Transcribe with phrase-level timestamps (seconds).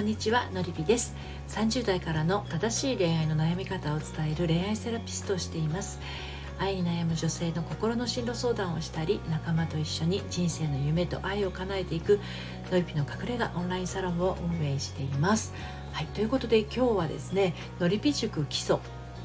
[0.00, 1.14] こんにちはのりぴです。
[1.48, 6.00] 30代からの正しい恋愛の悩み方を伝える恋愛セラピストをしています。
[6.58, 12.18] 愛に悩む女性の心の進路相談をしたり仲間と一緒に人生の夢と愛を叶えていく
[12.70, 15.52] のりぴの隠れ家オンラインサロンを運営しています。
[15.92, 18.78] はいということで今日はですねのりぴ塾基礎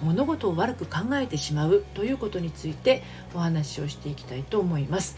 [0.04, 3.01] 物事を悪く考えてしまうということについて
[3.33, 5.15] お話をしていきたいと思います。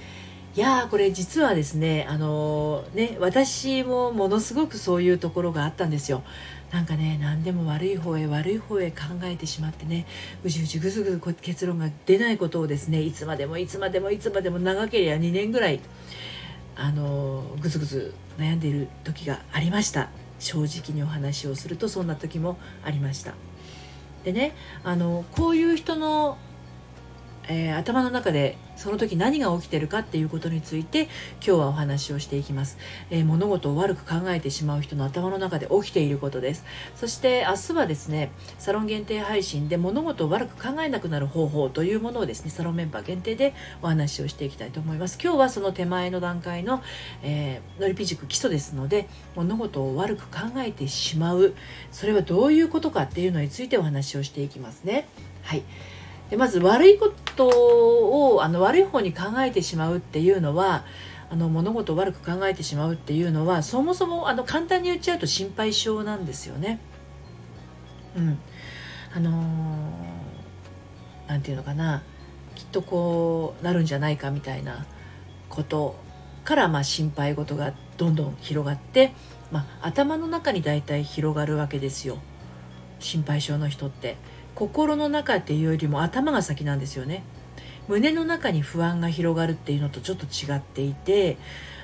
[0.58, 6.24] いやーこれ実はですねあのー、ね私もものすごくそういうところがあったんですよ。
[6.72, 10.08] なんかね何でも悪い方へ悪い方へ考えてしまってね
[10.44, 15.80] うじうじぐずぐず結論が出ないことをですねいつまでもいつまでもいつまでも長ければ2年ぐらい
[16.76, 20.10] あのー、ぐずぐず悩んでいる時がありました。
[20.40, 23.36] 正直にお話をするとそんな時もありました。
[24.24, 26.40] でねあのこういう人の
[27.48, 32.78] えー、頭の中でその時何が起きてるかっていうことについて今日はお話をしていきます、
[33.10, 36.66] えー、物事を悪く考えてしまう人の頭の中で起きていることです。
[36.96, 45.18] そして明日はですねサロン限定配信で物事を悪く考えなくなる方法というものをですねサロンメンバー限定でお話をしていきたいと思います。
[45.22, 46.82] 今日はその手前の段階の、
[47.24, 51.54] えー、のりぴ塾基礎ですので物事を悪く考えてしまう。
[51.92, 55.08] それはどういうことかっていうのについてお話をしていきますね。
[55.44, 55.64] はい。
[56.30, 60.86] でまず悪いことをあの悪い方に考えてしまうっていうのは
[61.30, 66.80] あの物事を悪く考えてしまうっていうのはそもそもあの簡単に言っちゃうと心配性なんですよね。
[68.16, 68.40] うん、
[69.14, 69.32] あの
[71.28, 72.02] 何、ー、て言うのかな
[72.56, 74.86] きっとこうなるんじゃないかみたいな
[75.50, 75.96] こと
[76.44, 79.14] からまあ心配事がどんどん広がって、
[79.52, 82.18] まあ、頭の中に大体広がるわけですよ
[83.00, 84.18] 心配性の人って。
[84.58, 87.22] 心の中っていうよりも頭が先なんですよね。
[87.88, 91.38] 胸の中に不安が広がるっていうのとちょっと違っていて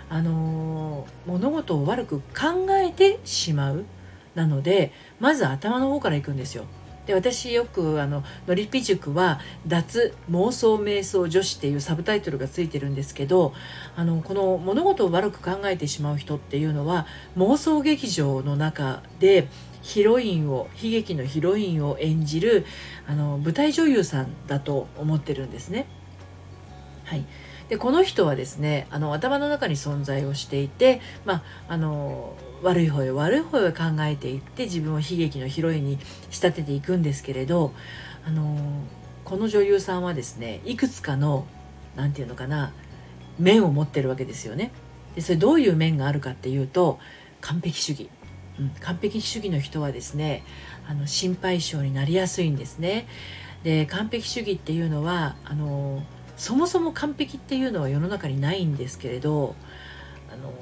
[0.09, 3.85] あのー、物事を悪く考えてしまう。
[4.33, 6.65] なのでまず頭の方から行くんですよ。
[7.05, 13.53] で私よくあののりぴ塾は脱妄想瞑想女子っていうサブタイトルがついてるんですけど
[13.95, 17.05] あのこの物事を悪く考えてしまう人っていうのは
[17.37, 19.47] 妄想劇場の中で
[19.83, 22.65] ヒロインを悲劇のヒロインを演じる
[23.05, 25.85] あの舞台女優さんだと思ってるんですね。
[27.03, 27.25] はい、
[27.67, 32.33] でこの人はですねあの頭の中に存在をしていて、まあ、あの
[32.63, 37.73] 悪い方へ悪い方へ考えていって自分を悲劇のヒロインに仕立てていくんですけれど
[38.25, 38.57] あの
[39.25, 41.45] この女優さんはですねいくつかの
[41.97, 42.71] 何て言うのかな
[43.37, 44.71] 面を持ってるわけですよね。
[45.15, 46.99] でそれどういう面があるかっていうと
[47.41, 48.09] 完璧主義
[48.81, 50.43] 完璧主義の人はですね
[50.87, 53.07] あの心配性になりやすいんですね。
[53.63, 56.03] で完璧主義っていうのはあの
[56.37, 59.55] そもそも完璧っていうのは世の中にないんですけれど
[60.31, 60.53] あの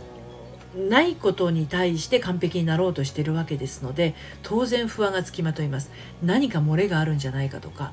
[0.87, 4.13] ないことに対して完璧になろうとしてるわけですので
[4.43, 5.91] 当然不安がつきまといます
[6.23, 7.91] 何か漏れがあるんじゃないかとか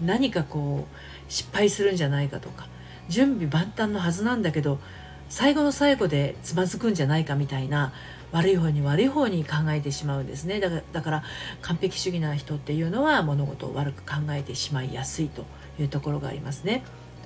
[0.00, 2.68] 何かこう失敗するんじゃないかとか
[3.08, 4.78] 準備万端のはずなんだけど
[5.32, 7.94] 最後の最後でつまずくんじゃないかみたいな
[8.32, 11.22] 悪い方に悪い方に考えてしまうんですねだからだから
[11.62, 15.46] 完璧主義な人っていうのは物事を悪く考えてしまいやすいと
[15.80, 16.84] いうところがありますね。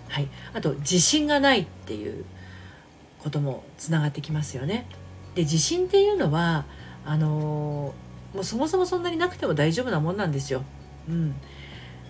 [0.09, 2.25] はい、あと自信がないっていう
[3.25, 4.87] こともつながってきますよね。
[5.35, 6.65] で自信っていうのは
[7.05, 7.93] あの、
[8.33, 10.63] もうそもそもそんなになくても大丈夫なもんなんですよ。
[11.09, 11.35] うん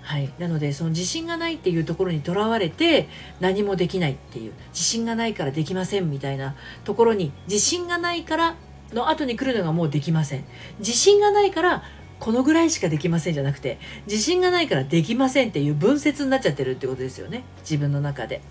[0.06, 3.09] はい、なのでその自信がないっていうところにとらわれて
[3.41, 4.53] 何もできないっていう。
[4.69, 8.55] 自信がないからできませんみたいなところに自信がないから
[8.93, 10.45] の後に来るのがもうできません。
[10.78, 11.83] 自信がないから
[12.21, 17.43] このぐらいしかできませんじゃなくて自信がないからできませんっていう分節になっちゃってるってことですよね。
[17.62, 18.43] 自分の中で。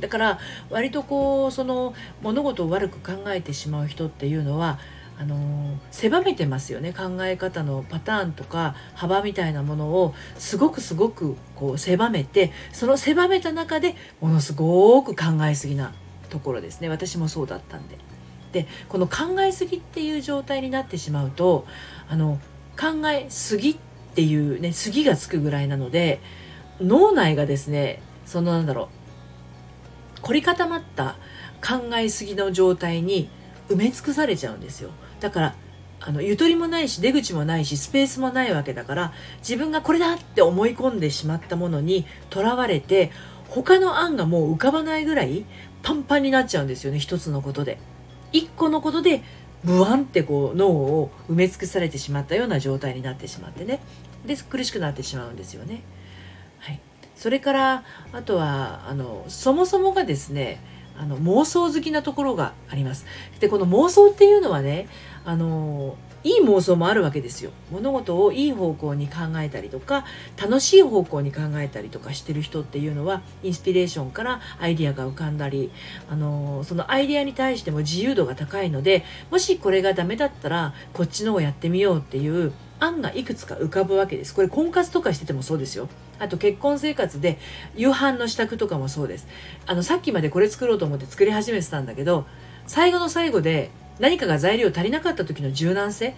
[0.00, 0.38] だから
[0.70, 4.78] 割とこうその物事を悪く考えてしまう人っていうのは
[5.18, 15.92] あの狭めてますよね考え方のパターンとか幅みたいなものをすごくすごくこう狭めてその狭めた中でものすごく考えすぎな
[16.28, 17.98] ところですね私もそうだったんで。
[18.52, 21.66] でこの考えすぎっていう状態になってしまうと
[22.08, 22.38] あの
[22.78, 23.76] 考えすぎっ
[24.14, 26.20] ていうねすぎがつくぐらいなので
[26.78, 28.90] 脳内がですねそのなんだろ
[30.18, 31.16] う凝り固まった
[31.66, 33.30] 考えすぎの状態に
[33.72, 34.90] 埋め尽くされちゃうんですよ
[35.20, 35.54] だから
[36.00, 43.12] あのゆとりもないし出口もないしスペースもないわけだから自分がこれだって思い込んでしまったものにとらわれて
[43.48, 45.44] 他の案がもう浮かばないぐらい
[45.82, 47.78] パンパンになっちゃうんですよね一つのことで。
[48.32, 49.22] 一個のことで
[49.62, 53.80] ブワンってこう脳を埋め尽くされてしまったような状態になってしまってね
[54.26, 55.82] で苦しくなってしまうんですよね。
[56.58, 56.80] はい、
[57.14, 60.60] それからあとはあのそもそもがですね
[61.02, 63.06] あの妄想好きなところがあります。
[63.40, 64.88] でこの妄想っていうのはね
[65.24, 67.50] あのいい妄想もあるわけですよ。
[67.72, 70.04] 物事をいい方向に考えたりとか
[70.40, 75.72] 楽しい方向に考えたりとかしてる人っていうのはインスピレーションからアイディアが浮かんだり
[76.08, 84.34] あのそのアイディアに対しても自由度が高いのでもしこれがダメだったらこっちの方やってみようっていう案がいくつか浮かぶわけです。
[84.34, 85.88] これ婚活とかしててもそうですよ。
[86.22, 87.38] あと結婚生活で
[87.74, 89.26] 夕飯の支度とかもそうです。
[89.66, 92.26] あのさっきまでこれ作ろうと思って作り始めてたんだけど
[92.68, 96.14] 最後の最後で何かが材料足りなかった時の柔軟性。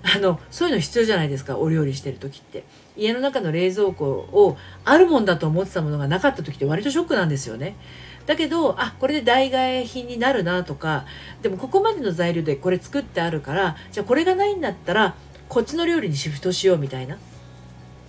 [0.00, 2.62] あのそういうの必要じゃないですかお料理してる時って。
[2.96, 7.74] 家の中の冷蔵庫をあるもんだと思ってたものがなかった時って割とショックなんですよね。
[8.26, 11.04] だけどあこれで代替品になるなとか
[11.42, 15.16] でもここまでの材料でこれ作ってあるからじゃあこれがないんだったら
[15.48, 17.18] こっちの料理にシフトしようみたいな。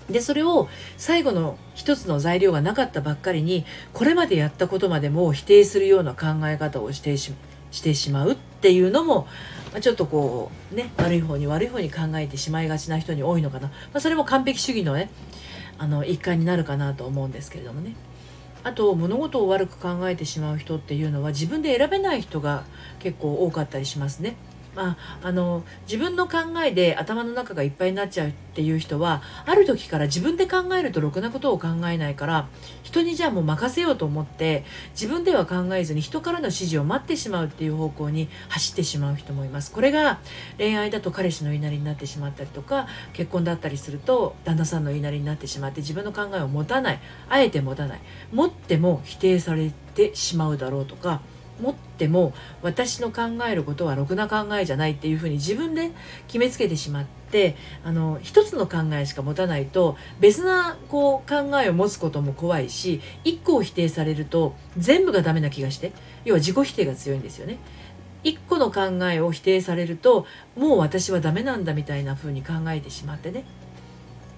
[0.10, 0.68] でそれを
[0.98, 7.34] 最後の一つの材料がなかったばっかりにこれまでやったことまでも否定するような考え方をしてし
[7.72, 9.28] してしまうっていうのも、
[9.72, 15.12] まあ、ちょっとこうね悪い方に悪い方に考えてしまいがちな人に多いのかな、まあ、それも完璧主義のね
[15.78, 17.96] あの一環になるかなと思うんですけれどもね
[18.64, 22.66] あと物事を悪く考えてしまう人っていうのは自分で選べない人が
[23.00, 24.36] 結構多かったりしますね。
[24.80, 32.48] まあ、あの自分の考えで頭の中がいっぱいになっちゃうっていう人はある時から自分で考えるとろくなことを考えないから
[32.84, 39.74] 人にじゃあもう任せようと思って自分では考えずに人からの指示を待ってしまうっていう方向に走ってしまう人もいます。
[39.74, 40.20] これが
[40.58, 47.00] 恋愛だと彼氏の言いなりになってしまったりとか結婚だったりすると旦那さんの言いなりになってしまって自分の考えを持たない。
[47.28, 48.00] あえて持たない。
[48.32, 51.22] 持っても否定されてしまうだろうとか
[51.62, 55.92] 持っても私の考えることはろくな考えじゃないっていうふうに自分で
[56.28, 65.92] 決めつけてしまってあの一つの考えしか持たないと別なこう考えを持つことも怖いし一個を否定されると全部がダメな気がして
[66.26, 67.58] 要は自己否定が強いんですよね。
[68.24, 70.26] 一個の考えを否定されると
[70.58, 73.46] もう私はダメなんだみたいな風に考えてしまってね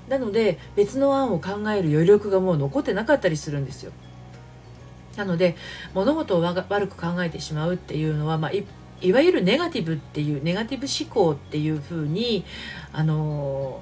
[0.07, 3.91] なので別の案を考える余力がもう残ってなかったりするんですよ。
[5.15, 5.55] なので
[5.93, 8.65] 物事を悪く考えてしまうっていうのは、まあ、い
[9.01, 12.45] いわゆるネガティブっていうネガティブ思考っていうふうに
[12.93, 13.81] あの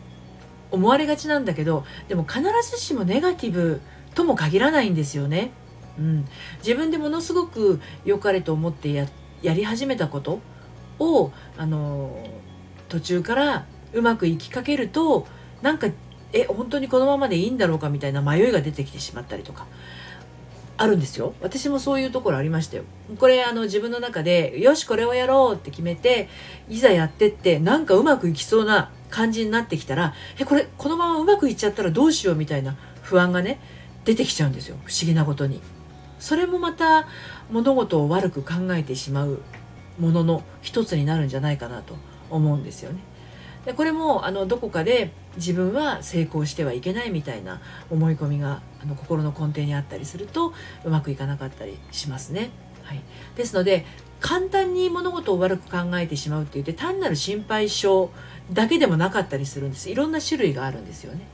[0.72, 3.82] 思われがちなんだけどでも必ずしもネガティブ
[4.16, 5.52] とも限らないんですよね。
[5.98, 6.26] うん、
[6.60, 9.08] 自分でものすごく良かれと思ってや
[9.42, 10.40] り始めたこと
[10.98, 12.26] をあの
[12.88, 15.28] 途中からうまくいきかけると
[15.62, 15.88] なんか
[16.32, 19.68] え本当にこのままでいいんだろうかみたいな迷いが出てきてしまったりとか
[20.82, 21.34] あるんですよ。
[21.42, 22.84] 私もそういうところありましたよ。
[23.20, 26.30] これあの自分の中でよしこれをやろうって決めて
[26.70, 33.60] いざやってってなんかうまくいきそうな感じになってきたらえこれこのままうまくいっちゃったらどうしようみたいな不安がね
[34.06, 34.78] 出てきちゃうんですよ。
[34.86, 35.62] 不思議なことに。
[36.18, 37.08] それもまた
[37.52, 39.42] 物事を悪く考えてしまう
[40.00, 41.96] ものの一つになるんじゃないかなと
[42.30, 43.00] 思うんですよね。
[43.66, 50.54] でこれもあのどこかで自分は成功してはいけないみたいな思い込みがあの心の根底にあったりすると
[50.84, 52.50] うまくいかなかったりしますね。
[52.84, 53.02] はい、
[53.36, 53.86] ですので
[54.20, 58.10] 簡単に物事を悪く考えてしまうって言って単なる心配性
[58.52, 61.28] だけでもなかったりするんですいろんな種類があるんですよね。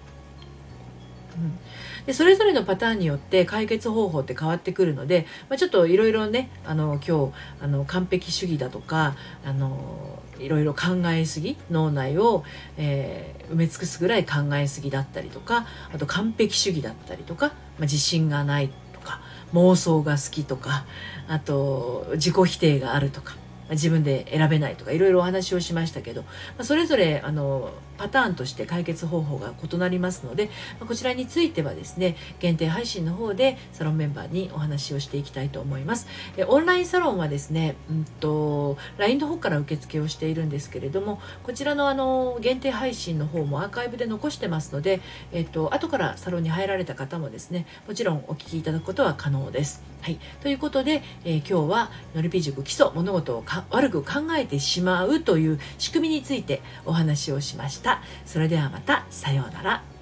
[1.36, 1.60] うん
[2.06, 12.44] でそれぞれのパターンによって解決方法って変わってくるので、まあ、ちょっといろいろねあの今日あの完璧主義だとかあのいろいろ考えすぎ脳内を、
[12.77, 19.22] えー、埋め尽くすぐらい考えすぎだったりとかあと完璧主義だったりとか、まあ、自信がないとか
[19.54, 20.86] 妄想が好きとか
[21.27, 23.36] あと自己否定があるとか
[23.72, 30.50] 自分で選べないとかいろいろお話をしましたけど、まあ、それぞれあのパターンとして解決方法が異なりますので、
[30.88, 36.08] こちらについてはですね限定配信の方でサロンメンバーにお話をしていきたいと思います。
[36.48, 49.84] オンラインサロンはですね、うんと、LINE の方から受付をしているんですけれどもこちらのあの限定配信の方もアーカイブで残してますので、えっと後からサロンに入られた方もですねもちろんお聞きいただくことは可能です。
[50.02, 57.85] はい、ということで、えー、今日はのりぴ塾基礎物事を悪く考えてしまうという仕組みについてお話をしました。
[57.86, 58.01] した。
[58.25, 59.95] それではまたさようなら。